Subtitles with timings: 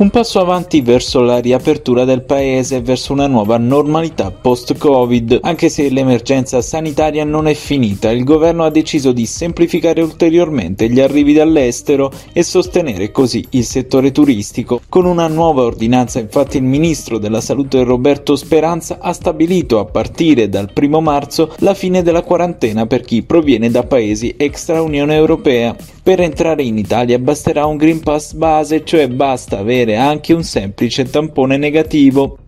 [0.00, 5.40] Un passo avanti verso la riapertura del paese e verso una nuova normalità post-Covid.
[5.42, 11.00] Anche se l'emergenza sanitaria non è finita, il governo ha deciso di semplificare ulteriormente gli
[11.00, 14.80] arrivi dall'estero e sostenere così il settore turistico.
[14.88, 20.48] Con una nuova ordinanza, infatti, il ministro della Salute Roberto Speranza ha stabilito a partire
[20.48, 25.74] dal 1 marzo la fine della quarantena per chi proviene da paesi extra Unione Europea.
[26.00, 31.08] Per entrare in Italia basterà un Green Pass base, cioè basta avere anche un semplice
[31.08, 32.38] tampone negativo.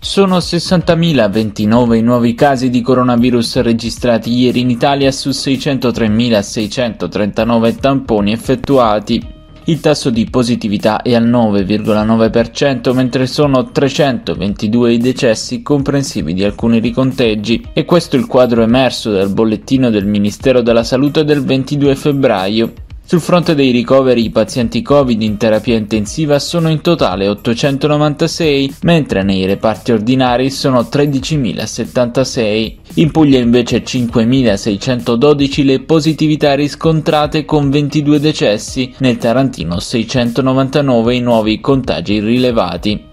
[0.00, 9.34] Sono 60.029 i nuovi casi di coronavirus registrati ieri in Italia su 603.639 tamponi effettuati.
[9.64, 16.78] Il tasso di positività è al 9,9%, mentre sono 322 i decessi comprensivi di alcuni
[16.78, 17.66] riconteggi.
[17.74, 22.72] E questo è il quadro emerso dal bollettino del Ministero della Salute del 22 febbraio.
[23.10, 29.22] Sul fronte dei ricoveri i pazienti Covid in terapia intensiva sono in totale 896, mentre
[29.22, 32.74] nei reparti ordinari sono 13.076.
[32.96, 41.60] In Puglia invece 5.612 le positività riscontrate con 22 decessi, nel Tarantino 699 i nuovi
[41.60, 43.07] contagi rilevati.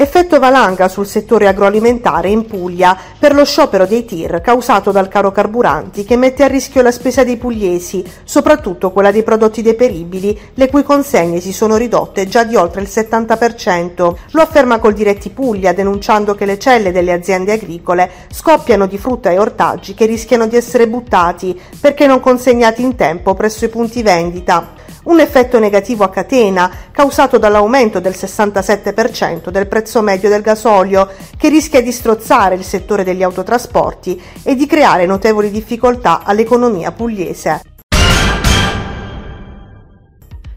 [0.00, 5.30] Effetto valanga sul settore agroalimentare in Puglia per lo sciopero dei tir causato dal caro
[5.30, 10.70] carburanti che mette a rischio la spesa dei pugliesi, soprattutto quella dei prodotti deperibili, le
[10.70, 14.14] cui consegne si sono ridotte già di oltre il 70%.
[14.30, 19.28] Lo afferma col Diretti Puglia, denunciando che le celle delle aziende agricole scoppiano di frutta
[19.28, 24.02] e ortaggi che rischiano di essere buttati perché non consegnati in tempo presso i punti
[24.02, 24.78] vendita
[25.10, 31.48] un effetto negativo a catena causato dall'aumento del 67% del prezzo medio del gasolio che
[31.48, 37.69] rischia di strozzare il settore degli autotrasporti e di creare notevoli difficoltà all'economia pugliese.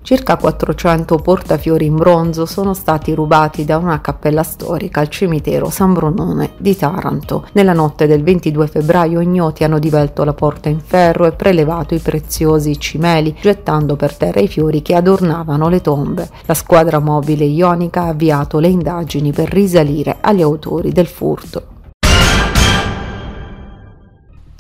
[0.03, 5.93] Circa 400 portafiori in bronzo sono stati rubati da una cappella storica al cimitero San
[5.93, 7.47] Brunone di Taranto.
[7.53, 11.99] Nella notte del 22 febbraio ignoti hanno divelto la porta in ferro e prelevato i
[11.99, 16.29] preziosi cimeli, gettando per terra i fiori che adornavano le tombe.
[16.47, 21.72] La squadra mobile ionica ha avviato le indagini per risalire agli autori del furto.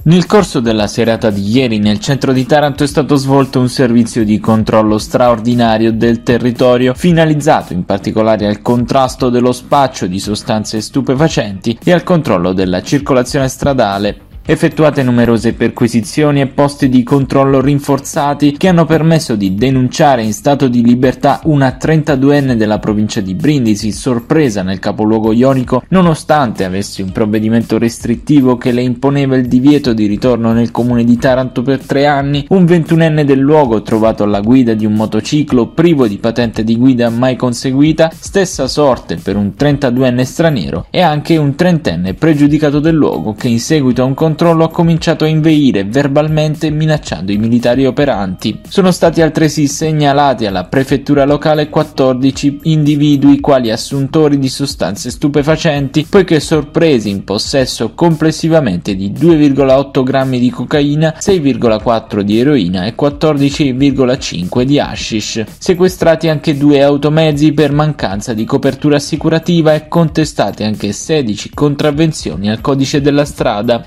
[0.05, 4.25] Nel corso della serata di ieri nel centro di Taranto è stato svolto un servizio
[4.25, 11.79] di controllo straordinario del territorio finalizzato in particolare al contrasto dello spaccio di sostanze stupefacenti
[11.81, 18.67] e al controllo della circolazione stradale effettuate numerose perquisizioni e posti di controllo rinforzati che
[18.67, 24.61] hanno permesso di denunciare in stato di libertà una 32enne della provincia di Brindisi sorpresa
[24.61, 30.51] nel capoluogo ionico nonostante avesse un provvedimento restrittivo che le imponeva il divieto di ritorno
[30.51, 34.85] nel comune di Taranto per tre anni, un 21enne del luogo trovato alla guida di
[34.85, 40.87] un motociclo privo di patente di guida mai conseguita, stessa sorte per un 32enne straniero
[40.89, 44.71] e anche un trentenne pregiudicato del luogo che in seguito a un controllo controllo ha
[44.71, 48.61] cominciato a inveire verbalmente minacciando i militari operanti.
[48.67, 56.39] Sono stati altresì segnalati alla prefettura locale 14 individui quali assuntori di sostanze stupefacenti, poiché
[56.39, 64.79] sorpresi in possesso complessivamente di 2,8 grammi di cocaina, 6,4 di eroina e 14,5 di
[64.79, 65.43] hashish.
[65.59, 72.61] Sequestrati anche due automezzi per mancanza di copertura assicurativa e contestate anche 16 contravvenzioni al
[72.61, 73.85] codice della strada.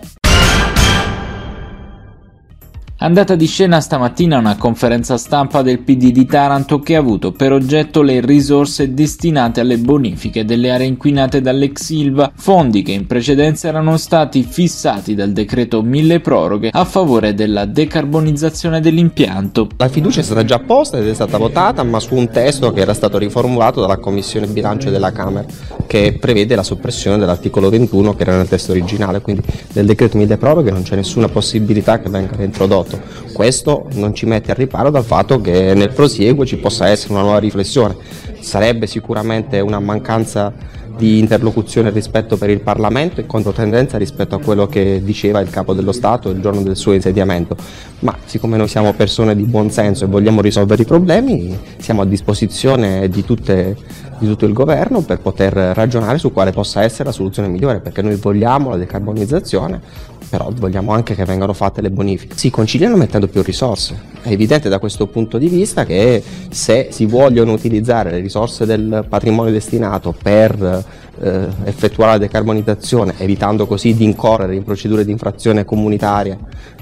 [3.07, 7.53] Andata di scena stamattina una conferenza stampa del PD di Taranto che ha avuto per
[7.53, 13.69] oggetto le risorse destinate alle bonifiche delle aree inquinate dall'ex Silva, fondi che in precedenza
[13.69, 19.69] erano stati fissati dal decreto mille proroghe a favore della decarbonizzazione dell'impianto.
[19.77, 22.81] La fiducia è stata già posta ed è stata votata, ma su un testo che
[22.81, 25.47] era stato riformulato dalla Commissione bilancio della Camera,
[25.87, 29.45] che prevede la soppressione dell'articolo 21 che era nel testo originale, quindi
[29.75, 33.33] nel decreto mille proroghe non c'è nessuna possibilità che venga reintrodotto prodotto.
[33.33, 37.23] Questo non ci mette al riparo dal fatto che nel prosieguo ci possa essere una
[37.23, 37.97] nuova riflessione.
[38.41, 40.53] Sarebbe sicuramente una mancanza
[40.97, 45.75] di interlocuzione rispetto per il Parlamento e controtendenza rispetto a quello che diceva il Capo
[45.75, 47.57] dello Stato il giorno del suo insediamento.
[48.01, 52.07] Ma siccome noi siamo persone di buon senso e vogliamo risolvere i problemi, siamo a
[52.07, 53.77] disposizione di, tutte,
[54.19, 58.01] di tutto il governo per poter ragionare su quale possa essere la soluzione migliore, perché
[58.01, 59.81] noi vogliamo la decarbonizzazione,
[60.29, 62.37] però vogliamo anche che vengano fatte le bonifiche.
[62.37, 64.15] Si conciliano mettendo più risorse.
[64.23, 69.07] È evidente da questo punto di vista che se si vogliono utilizzare le risorse del
[69.09, 70.85] patrimonio destinato per
[71.21, 76.39] eh, effettuare la decarbonizzazione, evitando così di incorrere in procedure di infrazione comunitaria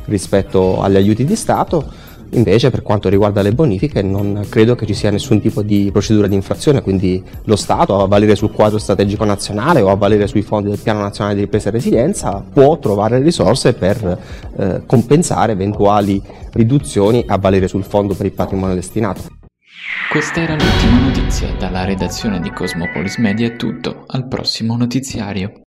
[0.06, 1.84] rispetto agli aiuti di Stato,
[2.30, 6.26] Invece per quanto riguarda le bonifiche non credo che ci sia nessun tipo di procedura
[6.26, 10.42] di infrazione, quindi lo Stato a valere sul quadro strategico nazionale o a valere sui
[10.42, 14.18] fondi del Piano Nazionale di Ripresa e Resilienza può trovare risorse per
[14.56, 16.20] eh, compensare eventuali
[16.52, 19.22] riduzioni a valere sul Fondo per il Patrimonio Destinato.
[20.10, 25.63] Questa era l'ultima notizia, dalla redazione di Cosmopolis Media è tutto, al prossimo notiziario.